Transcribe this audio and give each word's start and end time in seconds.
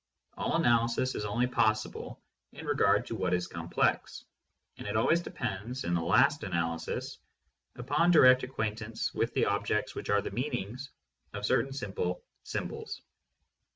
All 0.35 0.55
analysis 0.55 1.13
is 1.13 1.25
only 1.25 1.45
possible 1.45 2.19
in 2.53 2.65
regard 2.65 3.05
to 3.05 3.15
what 3.15 3.35
is 3.35 3.45
complex, 3.45 4.23
and 4.79 4.87
it 4.87 4.97
always 4.97 5.21
depends, 5.21 5.83
in 5.83 5.93
the 5.93 6.01
last 6.01 6.41
analysis, 6.41 7.19
upon 7.75 8.09
direct 8.09 8.43
ac 8.43 8.51
quaintance 8.51 9.13
with 9.13 9.31
the 9.35 9.45
objects 9.45 9.93
which 9.93 10.09
are 10.09 10.23
the 10.23 10.31
meanings 10.31 10.89
of 11.33 11.45
cer 11.45 11.61
tain 11.61 11.71
simple 11.71 12.23
symbols. 12.41 13.03